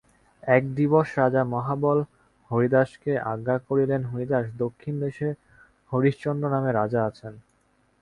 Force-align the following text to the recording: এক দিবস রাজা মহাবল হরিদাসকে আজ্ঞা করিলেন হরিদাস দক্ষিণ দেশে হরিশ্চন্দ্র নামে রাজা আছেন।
এক 0.43 0.63
দিবস 0.75 1.07
রাজা 1.17 1.41
মহাবল 1.53 1.97
হরিদাসকে 2.51 3.13
আজ্ঞা 3.31 3.55
করিলেন 3.67 4.01
হরিদাস 4.05 4.45
দক্ষিণ 4.63 4.93
দেশে 4.99 5.27
হরিশ্চন্দ্র 5.91 6.45
নামে 6.53 6.69
রাজা 6.71 7.01
আছেন। 7.09 7.33